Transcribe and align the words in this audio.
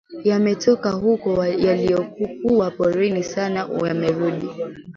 yametoka 0.23 0.89
huko 0.91 1.45
yalikokuwa 1.45 2.71
porini 2.71 3.23
sasa 3.23 3.67
yamerudi 3.87 4.49